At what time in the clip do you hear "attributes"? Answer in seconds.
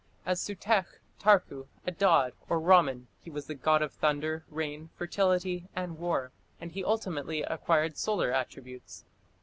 8.31-9.05